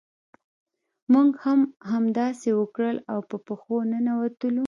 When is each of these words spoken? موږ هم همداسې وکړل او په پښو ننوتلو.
موږ 1.13 1.29
هم 1.45 1.59
همداسې 1.91 2.49
وکړل 2.59 2.97
او 3.11 3.19
په 3.29 3.37
پښو 3.45 3.75
ننوتلو. 3.91 4.59